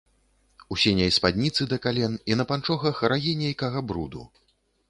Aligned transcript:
У 0.75 0.77
сіняй 0.83 1.11
спадніцы 1.17 1.67
да 1.73 1.77
кален, 1.85 2.17
і 2.31 2.39
на 2.39 2.47
панчохах 2.53 3.05
рагі 3.15 3.35
нейкага 3.45 3.79
бруду. 3.93 4.27